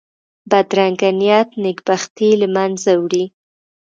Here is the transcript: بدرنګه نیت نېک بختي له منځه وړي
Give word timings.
بدرنګه 0.49 1.09
نیت 1.19 1.49
نېک 1.61 1.79
بختي 1.87 2.29
له 2.41 2.47
منځه 2.55 2.91
وړي 3.03 3.25